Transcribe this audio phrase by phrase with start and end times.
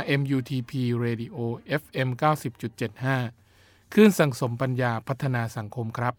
[0.00, 0.72] RMUTP
[1.04, 1.36] Radio
[1.82, 2.08] FM
[3.12, 6.14] 90.75คลื่นสังสมปัญญาพัฒนาสังคมครับ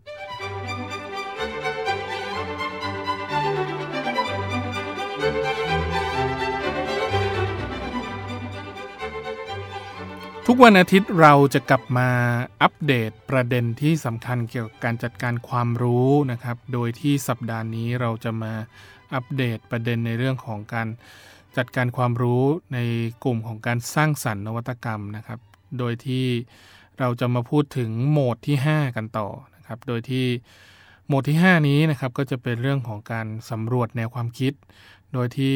[10.47, 12.09] ทุกวันอาทิตย์เราจะกลับมา
[12.61, 18.53] อัปเดตประเด็นที่สำคัญเกี่ยวกับการจัดการความรู้นะครับ โดยที่สัปดาห์นี้เราจะมา
[19.13, 20.87] อัปเดตประเด็นในเรื่องของการ
[21.57, 22.43] จัดการความรู้
[22.73, 22.79] ใน
[23.23, 25.39] กลุ่มของการสร้างสรรค์นวัตกรรมนะครับ
[25.79, 26.25] โดยที่
[26.99, 30.25] เราจะมาพูดถึงโหมดที่ 5 กันต่อนะครับ โดยที่
[31.07, 34.53] โหมดที่ 5 นี้นะครับก็จะเป็นเรื่องของการสำรวจแนวความคิด
[35.13, 35.55] โดยที่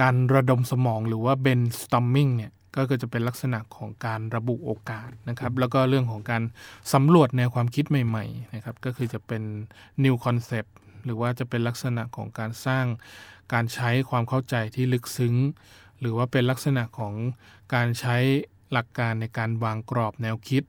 [0.00, 6.42] การระดมสมองหรือว่า brainstorming เนี่ย ก็คือจะเป็นลักษณะของการระบุโอกาสนะครับแล้วก็เรื่องของการ
[6.92, 9.42] สำรวจแนวความคิดใหม่ๆนะครับก็คือจะเป็น
[10.04, 10.70] new concept
[11.04, 12.86] หรือว่าจะเป็นลักษณะของการสร้าง
[13.52, 15.34] การใช้ความเข้าใจที่ลึกซึ้ง
[16.00, 17.14] หรือว่าเป็นลักษณะของ
[17.74, 18.16] การใช้
[18.72, 20.62] หลักการในการวางกรอบแนวคิด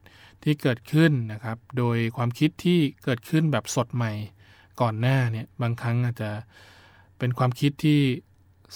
[0.43, 4.13] ที่เกิดขึ้นนะครับ โดยความคิดที่เกิดขึ้นแบบสดใหม่
[4.81, 6.31] ก่อนหน้าเนี่ยบางครั้งอาจจะ
[7.17, 7.99] เป็นความคิดที่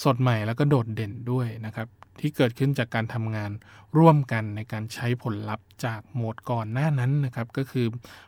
[0.03, 1.88] สดใหม่แล้วก็โดดเด่นด้วยนะครับ
[2.22, 3.51] ที่เกิดขึ้นจากการทำงาน
[3.97, 7.85] ร่วมกันในการใช้ผลลัพธ์จากโหมดก่อนหน้านั้นนะครับก็คือ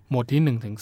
[0.07, 0.77] โหมดที่1ถึง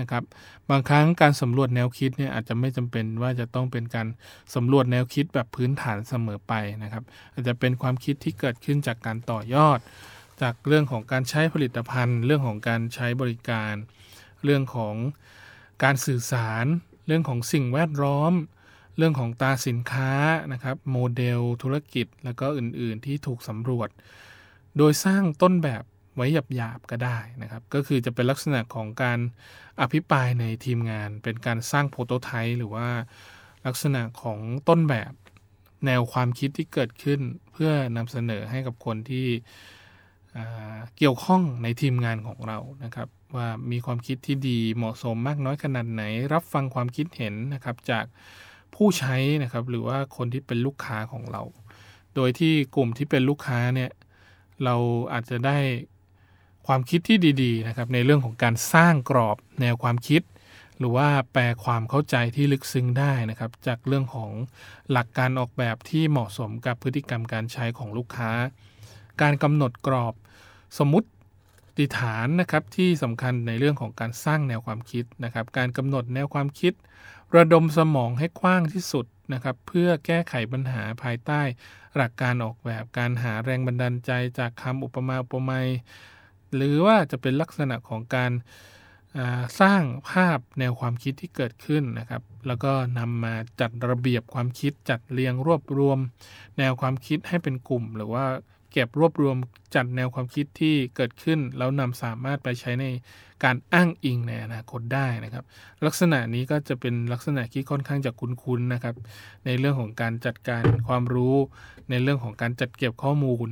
[0.00, 0.24] นะครับ
[0.70, 4.06] บางครั้งการสำรวจแนวคิดเนี่ยอาจจะไม่จำเป็นว่าจะต้องเป็นการ
[4.54, 6.52] สำรวจแนวคิดแบบพื้นฐานเสมอไป
[6.82, 9.78] นะครับ อาจจะเป็นความคิดที่เกิดขึ้นจากการต่อยอด
[10.42, 13.74] จากเรื่องของการใช้ผลิตภัณฑ์ เรื่องของการใช้บริการ
[14.44, 14.94] เรื่องของ
[15.84, 16.64] การสื่อสาร
[17.06, 18.32] เรื่องของสิ่งแวดล้อม
[18.98, 20.12] เรื่องของตาสินค้า
[20.52, 23.88] นะครับโมเดลธุรกิจแล้วก็อื่นๆที่ถูกสำรวจ
[24.76, 25.82] โดยสร้างต้นแบบ
[26.16, 29.18] ไว้หยาบๆก็ได้นะครับ ก็คือจะเป็นลักษณะของการ
[29.80, 32.88] อภิปรายในทีมงาน เป็นการสร้างโปรโตไทป์หรือว่า
[33.66, 35.12] ลักษณะของต้นแบบ
[35.86, 37.20] แนวความคิดที่เกิดขึ้น
[37.52, 39.26] เพื่อนำเสนอให้กับคนที่
[40.96, 46.02] เกี่ยวข้องในทีมงานของเรานะครับ ว่ามีความคิดที่ดีเหมาะสมมากน้อยขนาดไหน
[46.32, 48.04] รับฟังความคิดเห็นนะครับจาก
[48.74, 51.42] ผู้ใช้นะครับหรือว่าคนที่เป็นลูกค้าของเรา
[52.14, 53.90] โดยที่กลุ่มที่เป็นลูกค้าเนี่ย
[54.64, 54.76] เรา
[55.12, 55.58] อาจจะได้
[56.66, 60.22] ความคิดที่ดีๆนะครับในเรื่องของการสร้างกรอบแนวความคิด
[60.78, 64.30] หรือว่าแปลความเข้าใจที่ลึกซึ้งได้นะครับ จากเรื่องของ
[64.92, 68.30] หลักการออกแบบที่เหมาะสมกับพฤติกรรมการใช้ของลูกค้า
[69.22, 70.14] การกำหนดกรอบ
[70.78, 76.72] สมมติฐานนะครับที่สำคัญในเรื่องของการสร้างแนวความคิดนะครับ การกำหนดแนวความคิด
[77.36, 81.40] ระดมสมองให้กว้างที่สุดนะครับเพื่อแก้ไขปัญหาภายใต้
[81.96, 85.68] หลักการออกแบบการหาแรงบันดาลใจจากคำอุปมาอุปไมย
[86.54, 88.32] หรือว่าจะเป็นลักษณะของการ
[89.60, 95.98] สร้างภาพแนวความคิดที่เกิดขึ้นนะครับ แล้วก็นำมาจัดระเบียบความคิดจัดเรียงรวบรวม
[96.58, 98.24] แนวความคิดให้เป็นกลุ่ม หรือว่า
[98.72, 99.36] เก็บรวบรวม
[99.74, 102.86] จัดแนวความคิดที่เกิดขึ้น แล้วนำสามารถไปใช้ใน
[103.44, 105.44] การอ้างอิงในอนาคตได้นะครับ
[105.86, 108.94] ลักษณะนี้ก็จะเป็นลักษณะที่ค่อนข้างจะคุ้นๆนะครับ
[109.46, 111.36] ในเรื่องของการจัดการความรู้
[111.90, 113.48] ในเรื่องของการจัดเก็บข้อมูล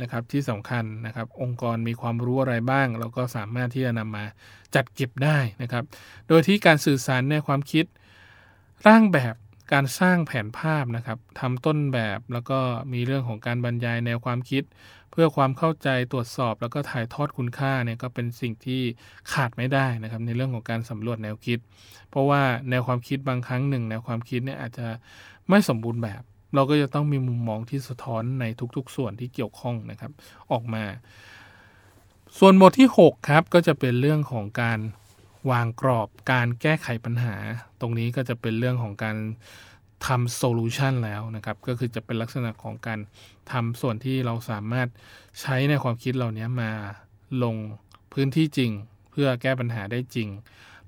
[0.00, 4.24] นะครับที่สำคัญนะครับ องค์กรมีความรู้อะไรบ้าง เราก็สามารถที่จะนำมา
[4.74, 5.84] จัดเก็บได้นะครับ
[6.28, 7.84] โดยที่การสื่อสารในความคิด
[8.86, 9.34] ร่างแบบ
[9.72, 12.58] การสร้างแผนภาพนะครับทำต้นแบบแล้วก็
[12.92, 14.62] มีเรื่องของการบรรยายแนวความคิด
[15.10, 18.80] เพื่อความเข้าใจตรวจสอบ แล้วก็ถ่ายทอดคุณค่าเนี่ยก็เป็นสิ่งที่
[19.32, 21.58] ขาดไม่ได้นะครับในเรื่องของการสำรวจแนวคิด
[22.10, 24.86] เพราะว่าแนวความคิดบางครั้งหนึ่งแนวความคิดเนี่ยอาจจะ
[25.48, 26.22] ไม่สมบูรณ์แบบ
[26.54, 28.44] เราก็จะต้องมีมุมมองที่สะท้อนใน
[28.76, 30.12] ทุกๆ ส่วนที่เกี่ยวข้องนะครับ
[30.52, 30.84] ออกมา
[32.38, 34.78] ส่วนบทที่ 6 ครับก็จะเป็นเรื่องของการ
[35.50, 37.34] วางกรอบการแก้ไขปัญหา
[37.80, 39.16] ตรงนี้ก็จะเป็นเรื่องของการ
[40.06, 42.98] ทำโซลูชันแล้วนะครับ ก็คือจะเป็นลักษณะของการ
[43.52, 44.88] ทำส่วนที่เราสามารถ
[45.40, 46.70] ใช้ในความคิดเหล่านี้มา
[47.42, 47.56] ลง
[48.12, 48.70] พื้นที่จริง
[49.10, 50.28] เพื่อแก้ปัญหาได้จริง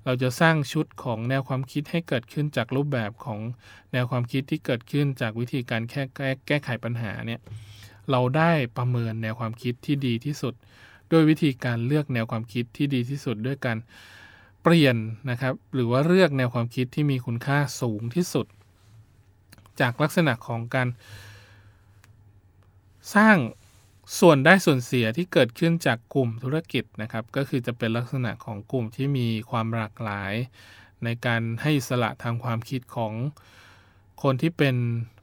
[0.05, 3.39] เราจะสร้างชุดของแนวความคิดให้เกิดขึ้นจากรูปแบบของ
[3.93, 7.39] แนวความคิดที่เกิดขึ้นจากวิธีการแก้แก้แก้ไขปัญหาเนี่ย
[8.11, 10.53] เราได้ประเมินแนวความคิดที่ดีที่สุด
[11.09, 13.77] โดยวิธีการเลือกแนวความคิดที่ดีที่สุดด้วยการ
[14.67, 14.97] เปลี่ยน
[15.29, 18.47] นะครับ หรือว่าเลือกแนวความคิดที่มีคุณค่าสูงที่สุด
[19.79, 20.87] จากลักษณะของการ
[23.15, 23.37] สร้าง
[24.19, 30.33] ส่วนได้ส่วนเสียที่เกิดขึ้นจากกลุ่มธุรกิจนะครับ ก็คือจะเป็นลักษณะของกลุ่มที่มีความหลากหลาย
[31.03, 33.13] ในการให้สละทางความคิดของ
[34.23, 34.75] คนที่เป็น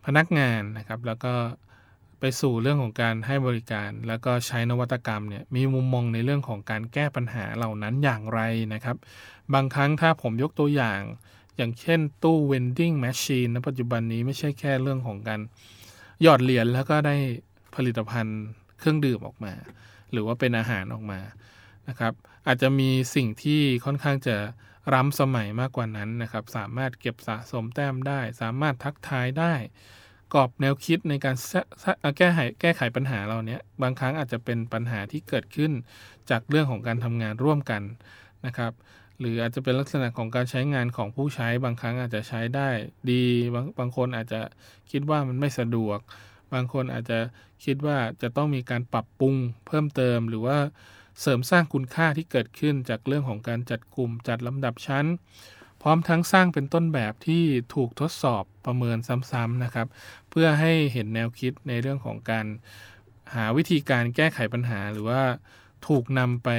[0.06, 1.34] พนักงานนะครับ แล้วก็
[2.24, 8.40] ไปสู่เรื่องของการให้บริการ แล้วก็ใช้นวัตกรรมเนี่ยมีมุมมองในเรื่องของการแก้ปัญหาเหล่านั้นอย่างไร
[8.74, 8.96] นะครับ
[9.54, 11.00] บางครั้งถ้าผมยกตัวอย่าง
[11.56, 15.40] อย่างเช่นตู้ vending machine ณปัจจุบันนี้ไม่ใช่แค่เรื่องของการ
[16.22, 17.16] หยอดเหรียญแล้วก็ได้
[17.76, 18.40] ผลิตภัณฑ์
[18.78, 19.54] เครื่องดื่มออกมา
[20.12, 21.20] หรือว่าเป็นอาหารออกมา
[21.88, 22.12] นะครับ
[22.46, 24.36] อาจจะมีสิ่งที่ค่อนข้างจะ
[24.94, 29.54] ล้ำสมัยมากกว่านั้นนะครับ สามารถเก็บสะสมแต้มได้ สามารถทักทายได้
[30.34, 31.36] กรอบแนวคิดในการ
[32.18, 35.72] แก้ไขแก้ไขปัญหาเราเนี้ยบางครั้งอาจจะเป็นปัญหาที่เกิดขึ้น
[36.30, 37.82] จากเรื่องของการทำงานร่วมกัน
[38.46, 38.72] นะครับ
[39.20, 42.68] หรืออาจจะเป็นลักษณะของการใช้งานของผู้ใช้บางครั้งอาจจะใช้ได้
[43.10, 43.24] ดี
[43.54, 44.40] บางบางคนอาจจะ
[44.90, 45.98] คิดว่ามันไม่สะดวก
[46.54, 47.18] บางคนอาจจะ
[47.64, 49.34] คิดว่าจะต้องมีการปรับปรุง
[49.66, 50.58] เพิ่มเติม หรือว่า
[51.20, 55.06] เสริมสร้างคุณค่าที่เกิดขึ้นจากเรื่องของการจัดกลุ่มจัดลำดับชั้น
[55.82, 57.44] พร้อมทั้งสร้างเป็นต้นแบบที่
[57.74, 58.98] ถูกทดสอบประเมิน
[59.30, 59.86] ซ้ำๆนะครับ
[60.30, 62.46] เพื่อให้เห็นแนวคิดในเรื่องของการ
[63.34, 65.22] หาวิธีการแก้ไขปัญหา หรือว่า
[65.86, 66.50] ถูกนำไป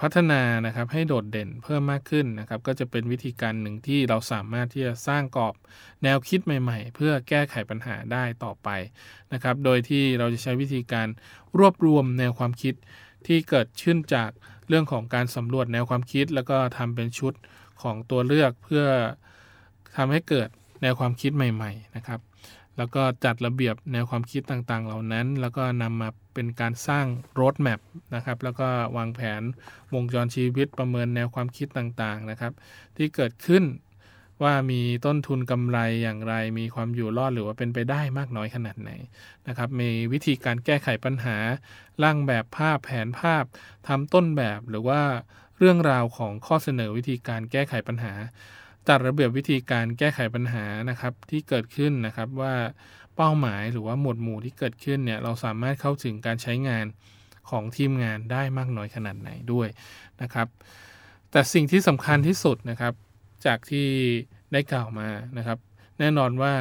[0.00, 5.54] พัฒนานะครับให้โดดเด่นเพิ่มมากขึ้นนะครับ ก็จะเป็นวิธีการหนึ่งที่เราสามารถที่จะสร้างกรอบ
[6.02, 8.68] แนวคิดใหม่ ๆ เพื่อแก้ไขปัญหาได้ต่อไป
[9.32, 11.08] นะครับ โดยที่เราจะใช้วิธีการ
[11.58, 12.74] รวบรวมแนวความคิด
[13.26, 14.30] ที่เกิดขึ้นจาก
[14.68, 17.32] เรื่องของการสำรวจแนวความคิด แล้วก็ทำเป็นชุด
[17.82, 18.84] ของตัวเลือกเพื่อ
[19.96, 20.48] ทำให้เกิด
[20.82, 22.20] แนวความคิดใหม่ๆนะครับ
[22.76, 27.06] แล้วก็จัดระเบียบแนวความคิดต่างๆ เหล่านั้น แล้วก็นำมาเป็นการสร้าง
[27.40, 27.80] รถแมพ
[28.14, 29.42] นะครับ แล้วก็วางแผน
[29.94, 32.52] วงจรชีวิตประเมินแนวความคิดต่างๆนะครับ
[32.96, 33.64] ที่เกิดขึ้น
[34.42, 38.90] ว่ามีต้นทุนกำไรอย่างไร มีความอยู่รอดหรือว่าเป็นไปได้มากน้อยขนาดไหน
[39.48, 41.36] นะครับ มีวิธีการแก้ไขปัญหา
[42.02, 43.44] ร่างแบบภาพแผนภาพ
[43.88, 45.00] ทำต้นแบบหรือว่า
[45.58, 48.12] เรื่องราวของข้อเสนอวิธีการแก้ไขปัญหา
[48.88, 52.54] จัดระเบียบวิธีการแก้ไขปัญหานะครับที่เกิดขึ้นนะครับว่า
[53.16, 56.86] เป้าหมายหรือว่าหมวดหมู่ที่เกิดขึ้นเนี่ยเราสามารถเข้าถึงการใช้งาน
[57.50, 59.68] ของทีมงานได้มากน้อยขนาดไหนด้วย
[60.22, 60.48] นะครับ
[61.30, 62.94] แต่สิ่งที่สำคัญที่สุดนะครับ
[63.46, 63.88] จากที่
[64.52, 65.08] ได้กล่าวมา
[65.38, 65.58] นะครับ
[65.98, 66.54] แน่นอนว่า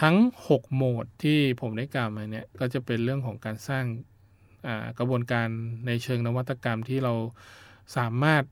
[0.00, 0.16] ทั้ง
[0.48, 3.84] 6 โหมดที่ผมได้กล่าวมาเนี่ยก็จะเป็นเรื่องของการสร้าง
[4.98, 5.48] กระบวนการ
[5.86, 7.14] ในเชิงนวัตกรรมที่เรา
[7.96, 8.42] สามารถ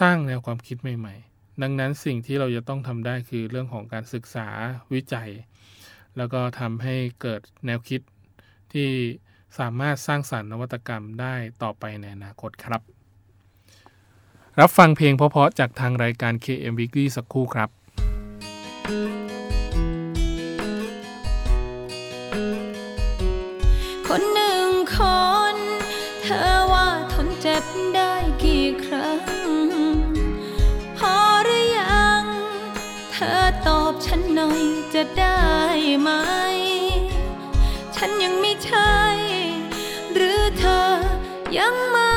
[0.00, 4.48] สร้างแนวความคิดใหม่ๆ ดังนั้นสิ่งที่เราจะต้องทำได้คือเรื่องของการศึกษา
[4.92, 5.30] วิจัย
[6.16, 8.00] แล้วก็ทำให้เกิดแนวคิด
[8.72, 8.88] ที่
[9.58, 12.82] สามารถสร้างสารรค์นวัตกรรมได้ต่อไปในอนาคตครับ
[14.60, 17.68] รับฟังเพลงเพราะๆจากทางรายการ KM Weekly สักครู่ครับ
[24.06, 24.96] คนหนึ่งค
[25.28, 25.29] น
[34.06, 34.62] ฉันหน่อย
[34.94, 35.40] จะได้
[36.00, 36.10] ไหม
[37.96, 38.94] ฉันยังไม่ใช่
[40.14, 40.82] หรือเธอ
[41.58, 42.09] ยังไม่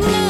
[0.00, 0.27] one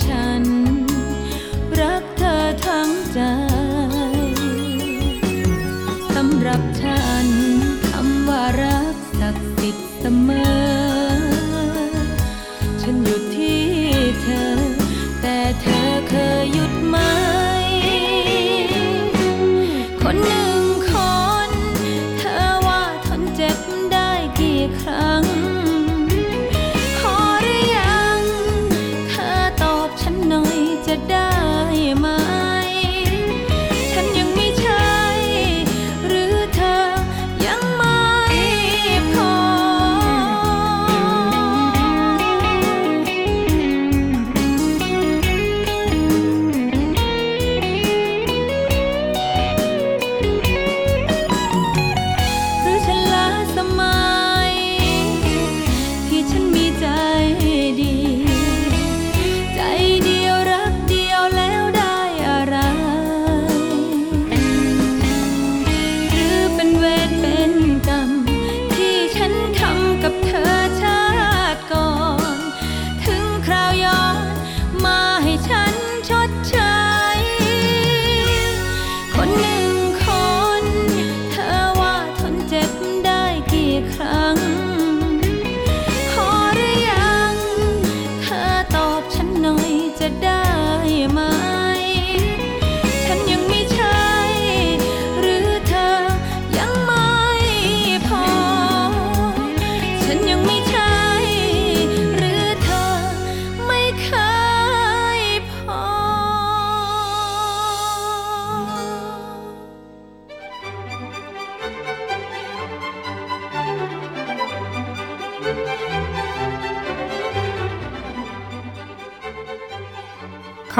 [0.00, 0.27] time.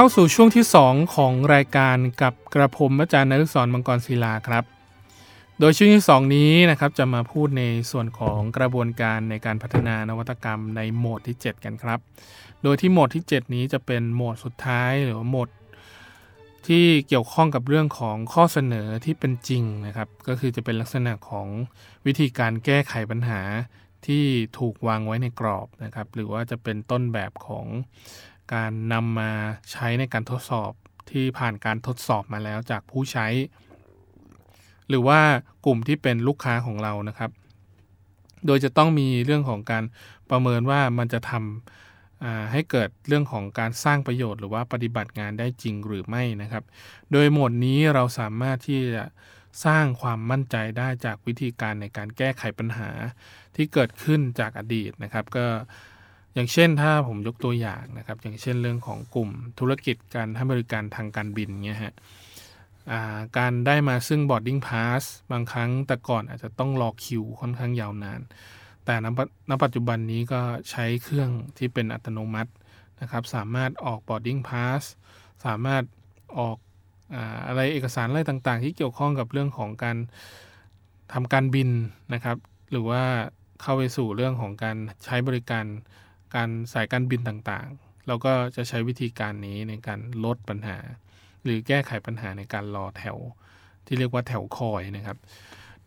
[0.00, 4.64] เข้าสู่ช่วงที่ 2 ของรายการกับกระผมอาจารย์นฤศรมังกรศิลาครับ
[5.60, 11.98] โดยช่วงที่ 2 นี้นะครับจะมาพูดในส่วนของกระบวนการในการพัฒนานวัตกรรมในโหมดที่ 7 กันครับ
[12.62, 15.48] โดยที่โหมดที่ 7 นี้จะเป็นโหมดสุดท้ายหรือโหมด
[16.66, 21.48] ที่เกี่ยวข้องกับเรื่องของข้อเสนอที่เป็นจริงนะครับ ก็คือจะเป็นลักษณะของ
[22.06, 23.40] วิธีการแก้ไขปัญหา
[24.06, 24.24] ที่
[24.58, 27.66] ถูกวางไว้ในกรอบนะครับ หรือว่าจะเป็นต้นแบบของ
[28.54, 29.30] การนำมา
[29.72, 30.72] ใช้ในการทดสอบ
[31.10, 33.26] ที่ผ่านการทดสอบมาแล้วจากผู้ใช้
[34.88, 35.20] หรือว่า
[35.66, 37.30] กลุ่มที่เป็นลูกค้าของเรานะครับ
[38.46, 39.84] โดยจะต้องมีเรื่องของการ
[40.30, 46.64] ประเมินว่ามันจะทำให้เกิดเรื่องของการสร้างประโยชน์หรือว่าปฏิบัติงานได้จริงหรือไม่นะครับ
[47.12, 49.04] โดยหมดนี้เราสามารถที่จะ
[49.64, 52.90] สร้างความมั่นใจได้จากวิธีการในการแก้ไขปัญหา
[53.56, 55.46] ที่เกิดขึ้นจากอดีตนะครับ ก็
[56.38, 61.94] อย่างเช่นถ้าผมยกตัวอย่างนะครับ อย่างเช่นเรื่องของกลุ่มธุรกิจการให้บริการทางการบินเงี้ยฮะ
[63.38, 65.02] การได้มาซึ่ง boarding pass
[65.32, 68.20] บางครั้งแต่ก่อนอาจจะต้องรอคิวค่อนข้างยาวนาน
[68.84, 68.94] แต่
[69.50, 70.40] ณปัจจุบันนี้ก็
[70.70, 72.50] ใช้เครื่องที่เป็นอัตโนมัติ
[73.00, 74.82] นะครับ สามารถออก boarding pass
[75.44, 75.82] สามารถ
[76.38, 76.56] ออก
[77.46, 79.96] อะไรเอกสารอะไรต่างๆ ที่เกี่ยวข้องกับเรื่องของการ
[81.12, 81.70] ทำการบิน
[82.14, 82.36] นะครับ
[82.70, 83.02] หรือว่า
[83.62, 85.66] เข้าไปสู่เรื่องของการใช้บริการ
[86.34, 90.78] การสายการบินต่างๆ เราก็จะใช้วิธีการนี้ในการลดปัญหา
[91.44, 93.18] หรือแก้ไขปัญหาในการรอแถว
[93.86, 95.18] ที่เรียกว่าแถวคอยนะครับ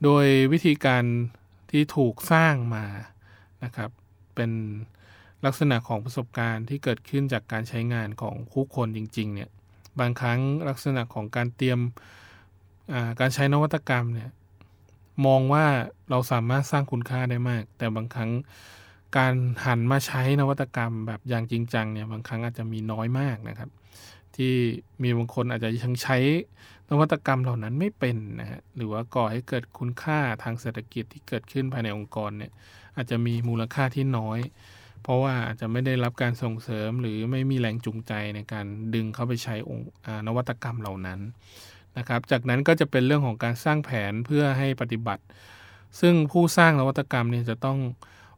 [0.03, 1.03] โดยวิธีการ
[1.71, 2.85] ที่ถูกสร้างมา
[3.63, 3.89] นะครับ
[4.35, 4.51] เป็น
[5.45, 9.49] ลักษณะของประสบการณ์ที่เกิดขึ้นจากการใช้งานของคู่คนจริงๆเนี่ย
[9.99, 11.79] บางครั้งลักษณะของการเตรียม
[13.19, 14.29] การใช้นวัตกรรมเนี่ย
[15.25, 15.65] มองว่า
[16.09, 18.31] เราสามารถสร้างคุณค่าได้มาก แต่บางครั้ง
[19.17, 19.33] การ
[19.65, 23.69] หันมาใช้นวัตกรรมแบบอย่างจริงจังเนี่ยบางครั้งอาจจะมีน้อยมากนะครับ
[24.35, 24.53] ที่
[25.03, 26.17] มีบางคนอาจจะยังใช้
[26.89, 32.51] นวัตกรรมเหล่านั้นไม่เป็นนะฮะหรือว่าก่อให้เกิดคุณค่าทางเศรษฐกิจที่เกิดขึ้นภายในองค์กรเนี่ย
[32.95, 34.39] อาจจะมีมูลค่าที่น้อย
[35.03, 39.87] เพราะว่าอาจจะไม่ได้รับการส่งเสริมหรือไม่มีแรงจูงใจในการดึงเข้าไปใช้องค์
[40.27, 41.19] นวัตกรรมเหล่านั้น
[41.97, 45.23] นะครับ จากนั้นก็จะเป็นเรื่องของการสร้างแผนเพื่อให้ปฏิบัติ
[45.99, 47.79] ซึ่งผู้สร้างนวัตกรรมเนี่ยจะต้อง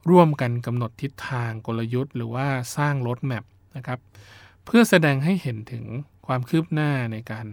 [0.10, 3.44] ร่วมกันกำหนดทิศทางกลยุทธ์ หรือว่าสร้างรถแมพ
[3.78, 4.00] นะครับ
[4.66, 5.86] เพื่อแสดงให้เห็นถึง
[6.28, 7.46] ความคืบหน้าในการ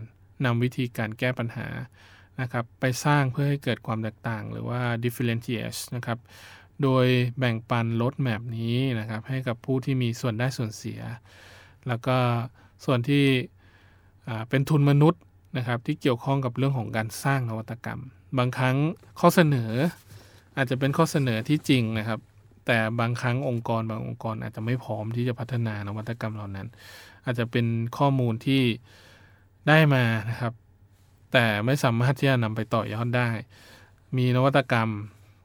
[0.45, 1.69] นำวิธีการแก้ปัญหา
[2.40, 6.19] นะครับไปสร้างเพื่อให้เกิดความแตกต่าง หรือว่า differentiate นะครับ
[6.82, 7.06] โดย
[7.39, 11.00] แบ่งปันรถแมพนี้นะครับให้กับผู้ที่มีส่วนได้ส่วนเสีย
[11.89, 12.17] แล้วก็
[12.84, 13.25] ส่วนที่
[14.49, 15.23] เป็นทุนมนุษย์
[15.56, 18.00] นะครับที่เกี่ยวข้องกับเรื่องของการสร้างนวัตกรรม
[18.39, 18.76] บางครั้ง
[19.21, 19.73] ข้อเสนอ
[20.56, 22.21] อาจจะเป็นข้อเสนอที่จริงนะครับ
[22.73, 26.67] แต่บางครั้งองค์กรบางองค์กรอาจจะไม่พร้อมที่จะพัฒนานวัตกรรมเหล่านั้น
[27.25, 27.67] อาจจะเป็น
[27.99, 28.63] ข้อมูลที่
[29.69, 30.52] ได้มานะครับ
[31.33, 33.28] แต่ไม่สามารถที่จะนำไปต่อยอดได้
[34.17, 34.91] มีนวัตกรรม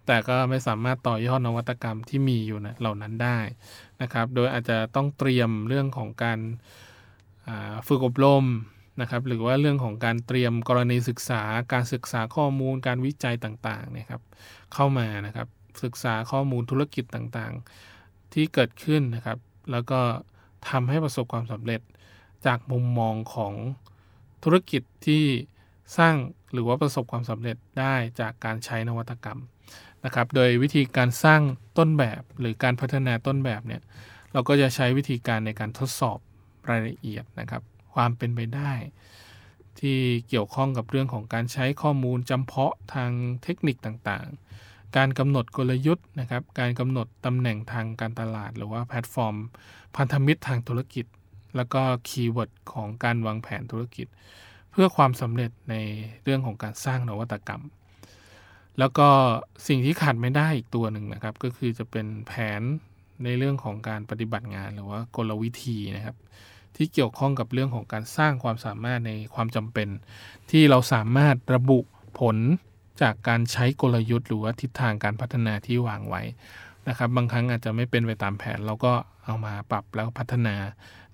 [0.08, 3.38] แต่ก็ไม่สามารถต่อยอดนวัตกรรมที่มีอยู่นะเหล่านั้นได้
[4.02, 6.40] นะครับ โดยอาจจะต้องเตรียมเรื่องของการ
[7.88, 8.46] ฝึกอบรม
[9.02, 11.42] นะครับ หรือว่าเรื่องของการเตรียมกรณีศึกษา
[11.74, 14.22] การศึกษาข้อมูล การวิจัยต่างๆนะครับ
[14.74, 15.48] เข้ามานะครับ
[15.84, 19.40] ศึกษาข้อมูลธุรกิจต่างๆ ที่เกิดขึ้นนะครับ
[19.72, 20.00] แล้วก็
[20.70, 21.82] ทำให้ประสบความสำเร็จ
[22.46, 23.54] จากมุมมองของ
[24.44, 25.24] ธุรกิจที่
[25.98, 26.16] สร้าง
[26.54, 29.40] หรือว่าประสบความสำเร็จได้จากการใช้นวัตกรรม
[30.06, 31.42] นะครับ โดยวิธีการสร้าง
[31.78, 33.82] ต้นแบบหรือการพัฒนาต้นแบบเนี่ย
[34.34, 36.18] เราก็จะใช้วิธีการในการทดสอบ
[36.70, 37.62] รายละเอียดนะครับ
[37.94, 38.72] ความเป็นไปได้
[39.80, 43.12] ที่เกี่ยวข้องกับเรื่องของการใช้ข้อมูลจำเพาะทาง
[43.44, 44.65] เทคนิคต่างๆ
[44.98, 49.36] การกำหนดกลยุทธ์นะครับ การกำหนดตำแหน่งทางการตลาด หรือว่าแพลตฟอร์ม
[49.96, 51.06] พันธมิตรทางธุรกิจ
[51.56, 54.08] แล้วก็ keyword ของการวางแผนธุรกิจ
[54.72, 55.76] เพื่อความสำเร็จใน
[56.24, 57.64] เรื่องของการสร้างนวัตกรรม
[58.80, 59.08] แล้วก็
[59.68, 62.62] สิ่งที่ขาดไม่ได้อีกตัวหนึ่งนะครับ ก็คือจะเป็นแผน
[63.24, 66.16] ในเรื่องของการปฏิบัติงาน หรือว่ากลวิธีนะครับ
[66.76, 69.88] ที่เกี่ยวข้องกับเรื่องของการสร้างความสามารถในความจำเป็น
[70.52, 71.80] ที่เราสามารถระบุ
[72.20, 72.38] ผล
[73.02, 76.22] จากการใช้กลยุทธ์หรือว่าทิศทางการพัฒนาที่วางไว้
[76.88, 78.94] นะครับ บางครั้งอาจจะไม่เป็นไปตามแผน เราก็
[79.26, 80.56] เอามาปรับแล้วพัฒนา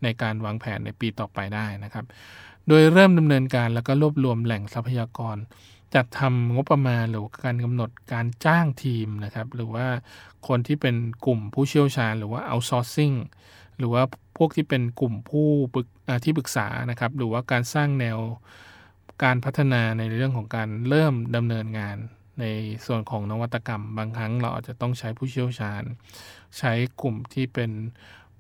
[0.04, 2.06] ในการวางแผนในปีต่อไปได้นะครับ
[2.68, 5.38] โดยเริ่มดำเนินการแล้วก็รวบรวมแหล่งทรัพยากร
[5.96, 9.88] จัดทำงบประมาณหรือการกำหนดการจ้างทีมนะครับ หรือว่า
[10.48, 13.16] คนที่เป็นกลุ่มผู้เชี่ยวชาญ หรือว่า outsourcing
[13.78, 14.04] หรือว่า
[14.38, 15.50] พวกที่เป็นกลุ่มผู้
[16.24, 18.18] ที่ปรึกษานะครับ หรือว่าการสร้างแนว
[19.24, 21.98] การพัฒนาในเรื่องของการเริ่มดำเนินงาน
[22.40, 22.46] ใน
[22.86, 25.84] ส่วนของนวัตกรรม บางครั้งเราอาจจะต้องใช้ผู้เชี่ยวชาญ
[26.58, 26.72] ใช้
[27.02, 27.72] กลุ่มที่เป็น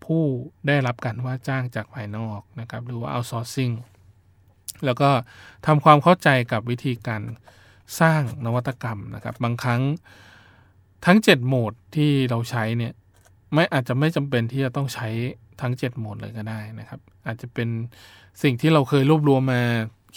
[0.03, 0.23] ผู้
[0.67, 3.73] ได้รับการว่าจ้างจากภายนอกนะครับหรือว่า outsourcing
[4.85, 5.09] แล้วก็
[5.65, 7.21] ทำความเข้าใจกับวิธีการ
[7.99, 9.81] สร้างนวัตกรรมนะครับ บางครั้ง
[11.05, 12.93] ทั้ง 7 โหมดที่เราใช้เนี่ย
[13.53, 15.07] ไม่อาจจะไม่จำเป็นที่จะต้องใช้
[15.61, 17.69] ทั้ง 7 โหมดเลยก็ได้นะครับ อาจจะเป็น
[18.43, 19.63] สิ่งที่เราเคยรวบรวมมา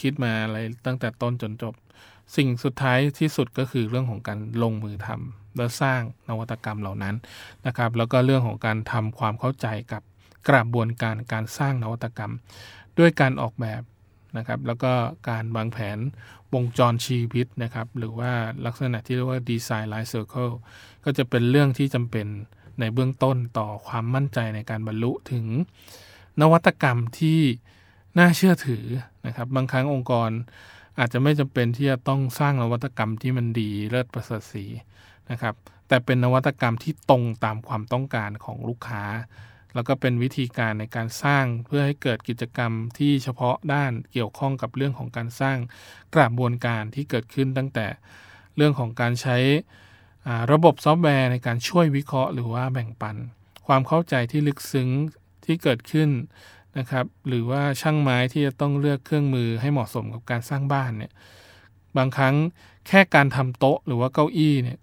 [0.01, 1.73] คิดมาอะไรตั้งแต่ต้นจนจบ
[2.35, 7.15] สิ่งสุดท้ายที่สุดก็คือเรื่องของการลงมือทำและสร้างนวัตกรรมเหล่านั้น
[7.65, 10.01] นะครับ แล้วก็เรื่องของการทำความเข้าใจกับ
[10.49, 12.33] กระบวนการการสร้างนวัตกรรม
[12.99, 13.81] ด้วยการออกแบบ
[14.37, 14.91] นะครับ แล้วก็
[15.29, 15.97] การวางแผน
[16.53, 18.31] วงจรชีวิตนะครับ หรือว่า
[18.65, 20.51] ลักษณะที่เรียกว่า design life cycle
[21.03, 22.27] ก็จะเป็นเรื่องที่จำเป็น
[22.79, 25.45] ในเบื้องต้นต่อความมั่นใจในการบรรลุถึง
[26.41, 27.39] นวัตกรรมที่
[28.17, 28.85] น่าเชื่อถือ
[29.25, 30.29] นะครับ บางครั้งองค์กร
[30.99, 34.65] อาจจะไม่จำเป็นที่จะต้องสร้างนวัตกรรมที่มันดีเลิศประเสริฐสี
[35.31, 35.55] นะครับ
[35.87, 39.03] แต่เป็นนวัตกรรมที่ตรงตามความต้องการของลูกค้า
[39.73, 45.57] แล้วก็เป็นวิธีการในการสร้างเพื่อให้เกิดกิจกรรมที่เฉพาะด้านเกี่ยวข้องกับเรื่องของการสร้าง
[46.15, 47.87] กระบวนการที่เกิดขึ้นตั้งแต่
[48.55, 49.37] เรื่องของการใช้
[50.51, 53.15] ระบบซอฟต์แวร์ในการช่วยวิเคราะห์หรือว่าแบ่งปัน
[53.67, 54.89] ความเข้าใจที่ลึกซึ้ง
[55.45, 56.09] ที่เกิดขึ้น
[56.77, 61.11] นะครับหรือว่าช่างไม้ที่จะต้องเลือกเครื่องมือให้เหมาะสมกับการสร้างบ้านเนี่ย
[61.97, 62.35] บางครั้ง
[62.87, 64.79] แค่การทำโต๊ะหรือว่าเก้าอี้เนี่ย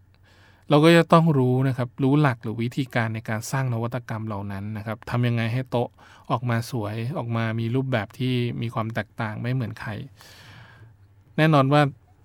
[0.70, 5.88] เราก็จะต้องรู้นะครับรู้หลักหรือวิธีการในการสร้างนวัตกรรมเหล่านั้นนะครับทำยังไงให้โต๊ะ
[6.30, 9.90] ออกมาสวยออกมามีรูปแบบที่มีความแตกต่างไม่เหมือนใคร
[11.36, 11.82] แน่นอนว่า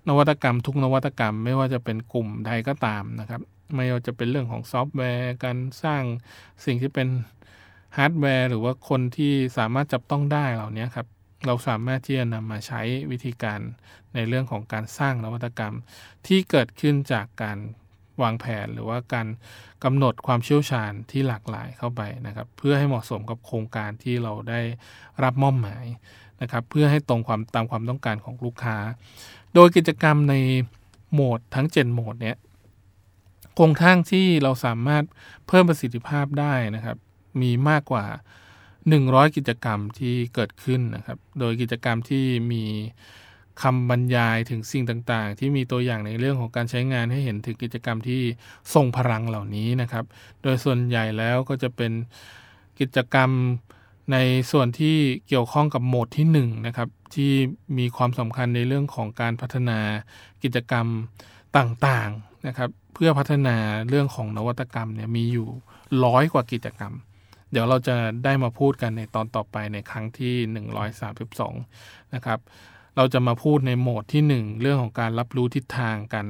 [0.10, 3.42] นวัตกรรมทุกนวัตกรรมไม่ว่าจะเป็นกลุ่มใดก็ตามนะครับ
[3.76, 6.04] ไม่ว่าจะเป็นเรื่องของซอฟต์แวร์ การสร้าง
[6.66, 7.08] สิ่งที่เป็น
[7.98, 11.08] ฮาร์ดแวร์หรือว่าคนที่สามารถจับต้องได้เหล่านี้ครับ
[11.46, 12.82] เราสามารถที่จะนำมาใช้
[13.12, 13.60] วิธีการ
[14.14, 15.76] ในเรื่องของการสร้างนวัตกรรม
[16.28, 17.58] ที่เกิดขึ้นจากการ
[18.22, 19.28] วางแผนหรือว่าการ
[19.84, 24.62] กำหนดความเชี่ยวชาญที่หลากหลายเข้าไปนะครับ เพื่อให้เหมาะสมกับโครงการที่เราได้
[25.24, 25.86] รับมอบหมาย
[26.42, 28.78] นะครับ เพื่อให้ตรงความตามความต้องการของลูกค้า
[29.54, 30.36] โดยกิจกรรมใน
[31.14, 32.38] โหมดทั้ง 7 โหมดเนี้ย
[33.56, 35.04] โครงทั้งที่เราสามารถ
[35.48, 36.98] เพิ่มประสิทธิภาพได้นะครับ
[37.42, 38.06] มีมากกว่า
[38.72, 42.64] 100 กิจกรรมที่เกิดขึ้นนะครับ โดยกิจกรรมที่มี
[43.62, 48.22] คำบรรยายถึงสิ่งต่างๆ ที่มีตัวอย่างในเรื่องของการใช้งานให้เห็นถึงกิจกรรมที่
[48.74, 50.06] ทรงพลังเหล่านี้นะครับ
[50.44, 51.92] โดยส่วนใหญ่แล้วก็จะเป็น
[52.80, 53.30] กิจกรรม
[54.12, 54.18] ใน
[54.52, 54.98] ส่วนที่
[55.28, 57.32] เกี่ยวข้องกับโหมดที่1นนะครับที่
[57.78, 59.80] มีความสำคัญในเรื่องของการพัฒนา
[60.44, 60.88] กิจกรรม
[61.58, 63.56] ต่างๆนะครับ เพื่อพัฒนา
[63.90, 65.48] เรื่องของนวัตกรรมเนี่ยมีอยู่
[66.06, 66.94] ร้อยกว่ากิจกรรม
[67.52, 70.36] เดี๋ยวเราจะได้มาพูดกันในตอนต่อไปในครั้งที่
[71.44, 72.40] 132 นะครับ
[72.98, 76.26] เราจะมาพูดในโหมดที่ 1 เรื่องของการรับรู้ทิศทางกัน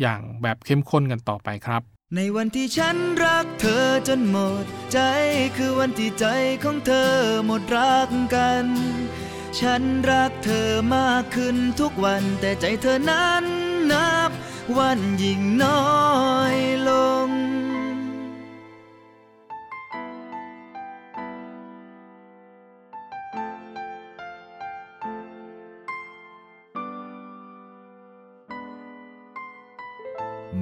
[0.00, 1.82] อย่างแบบเข้มข้นกันต่อไปครับ
[2.16, 4.98] ในวันที่ฉันรักเธอจนหมด ใจ
[5.56, 6.26] คือวันที่ใจ
[6.64, 7.12] ของเธอ
[7.46, 8.66] หมดรักกัน
[9.60, 13.44] ฉันรักเธอมากขึ้นทุกวัน แต่ใจเธอนั้น
[13.92, 14.30] นับ
[14.78, 15.86] วันยิ่งน้อ
[16.54, 16.56] ย
[16.88, 16.90] ล
[17.26, 17.28] ง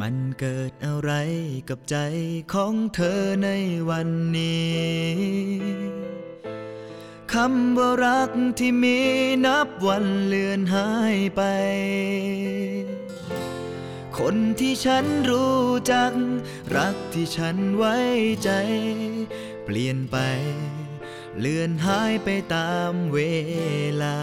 [0.09, 1.13] มันเกิดอะไร
[1.69, 1.97] กับใจ
[2.53, 3.51] ของเธอใน
[3.91, 4.83] วันนี้
[7.33, 8.99] คำว่ารักที่มี
[9.47, 11.43] นับวันเลือนหายไป
[14.19, 16.13] คนที่ฉันรู้จัก
[16.77, 17.97] รักที่ฉันไว้
[18.45, 18.51] ใจ
[19.65, 20.17] เปลี่ยนไป
[21.39, 23.19] เลือนหายไปตามเว
[24.03, 24.19] ลา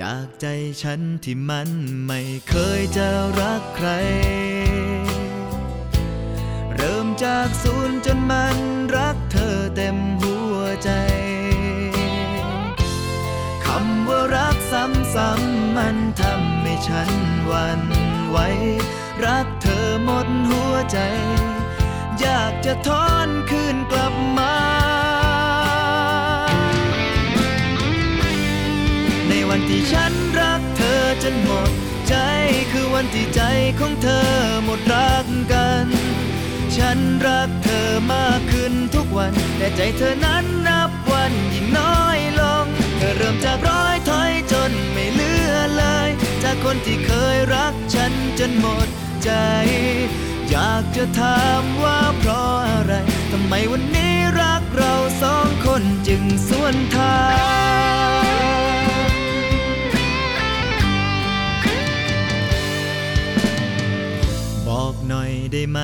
[0.00, 0.46] จากใจ
[0.82, 1.68] ฉันที่มัน
[2.06, 3.08] ไม่เคยจะ
[3.40, 3.88] รักใคร
[6.74, 8.56] เริ่มจากศูนย์จนมัน
[8.96, 10.90] รักเธอเต็มหัวใจ
[13.64, 17.10] คำว่ารักซ้ำๆมันทำให้ฉัน
[17.50, 17.82] วัน
[18.28, 18.38] ไหว
[19.24, 20.98] รักเธอหมดหัวใจ
[22.20, 24.81] อยากจะทอนคืนกลับมา
[29.92, 31.70] ฉันรักเธอจนหมด
[32.08, 32.14] ใจ
[32.72, 33.42] คือวันที่ใจ
[33.80, 34.30] ของเธอ
[34.64, 35.86] หมดรักกัน
[36.76, 42.64] ฉันรักเธอมากขึ้นทุกวัน แต่ใจเธอนั้นนับวันยิ่งน้อยลง
[42.98, 46.08] เธอเริ่มจากร้อยถอยจนไม่เหลือเลย
[46.42, 48.88] จากคนที่เคยรักฉันจนหมด
[49.24, 49.30] ใจ
[50.50, 52.92] อยากจะถามว่าเพราะอะไร
[53.32, 57.16] ทำไมวันนี้รักเราสองคนจึงสวนทา
[58.70, 58.71] ง
[65.54, 65.80] ได้ไหม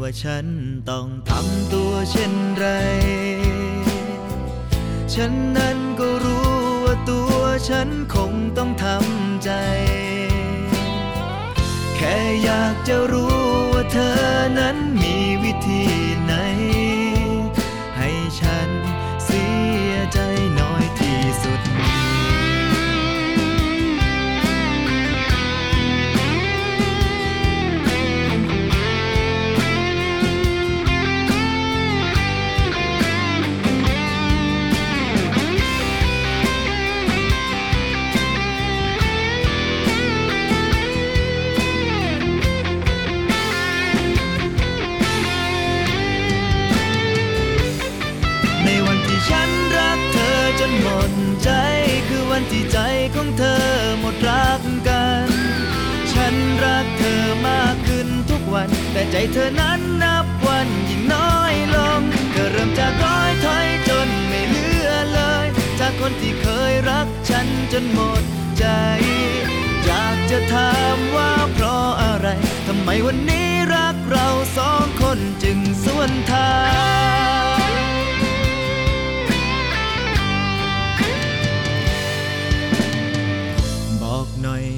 [0.00, 0.46] ว่าฉัน
[0.90, 2.66] ต้องทำตัวเช่นไร
[5.14, 6.50] ฉันนั้นก็รู้
[6.84, 9.50] ว่าตัวฉันคงต้องทำใจ
[11.96, 13.36] แค่อยากจะรู้
[13.72, 14.14] ว่าเธอ
[14.58, 16.05] นั้นมีวิธี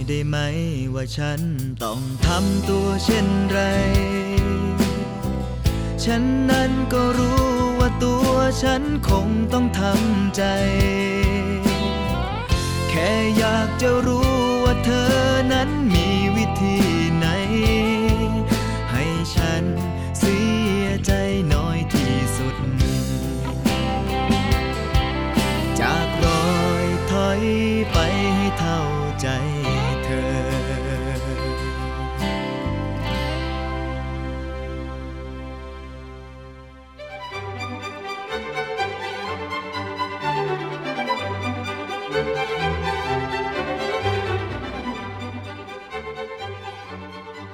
[0.09, 0.37] ได้ไหม
[0.95, 1.41] ว่าฉัน
[1.85, 3.59] ต้องทำตัวเช่นไร
[6.05, 7.45] ฉันนั้นก็รู้
[7.81, 8.31] ว่าตัว
[8.63, 10.43] ฉันคงต้องทำใจ
[12.91, 14.31] แค่อยากจะรู้
[14.65, 15.13] ว่าเธอ
[15.53, 15.98] นั้นมี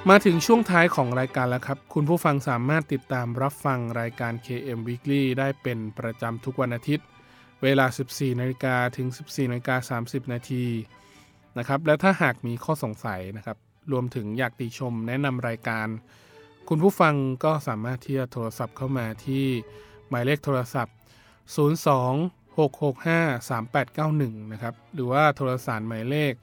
[0.09, 7.05] มาถึงช่วงท้ายของรายการแล้วครับ คุณผู้ฟังสามารถติดตามรับฟังรายการ KM Weekly ได้เป็นประจำทุกวันอาทิตย์
[7.63, 10.65] เวลา 14นาฬิกาถึง 14นาฬิกา30 นาที
[11.57, 13.57] นะครับ และถ้าหากมีข้อสงสัยนะครับ
[13.91, 15.87] รวมถึงอยากติชมแนะนำรายการ
[16.69, 19.45] คุณผู้ฟังก็สามารถที่จะโทรศัพท์เข้ามาที่
[20.09, 20.95] หมายเลขโทรศัพท์
[21.55, 26.33] 02 665 3891 นะครับ หรือว่าโทรสารหมายเลข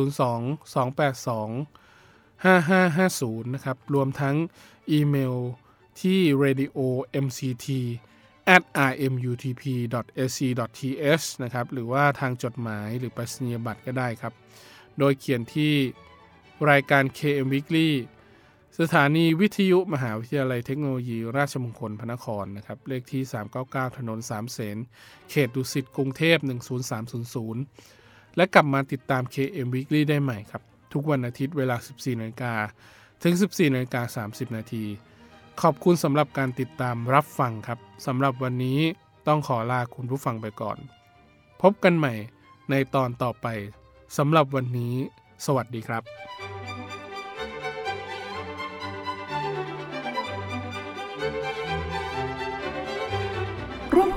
[0.00, 1.79] 02 282
[2.44, 4.36] 5550 นะครับ รวมทั้ง
[4.90, 5.36] อีเมล
[6.00, 6.78] ที่ radio
[7.24, 7.68] mct
[8.54, 9.64] at rmutp
[10.18, 10.38] ac
[10.76, 14.32] th นะครับ หรือว่าทางจดหมายหรือไปรษณียบัตรก็ได้ครับ
[14.98, 15.72] โดยเขียนที่
[16.70, 17.90] รายการ KM Weekly
[18.80, 23.22] สถานีวิทยุมหาวิทยาลัยเทคโนโลยี ราชมงคลพระนครนะครับ เลขที่
[23.60, 24.76] 399 ถนนสามเสน
[25.30, 26.38] เขตดุสิต กรุงเทพ
[27.56, 32.54] 10300 และกลับมาติดตาม KM Weekly ได้ใหม่ครับ ทุกวันอาทิตย์เวลา 14นาฬิกา
[33.22, 34.84] ถึง 14นาฬิกา30 นาที
[35.62, 38.78] ขอบคุณสำหรับการติดตามรับฟังครับสำหรับวันนี้
[39.26, 40.78] ต้องขอลาคุณผู้ฟังไปก่อน
[41.62, 42.14] พบกันใหม่
[42.70, 43.46] ในตอนต่อไป
[44.18, 44.94] สำหรับวันนี้
[45.46, 46.02] สวัสดีครับ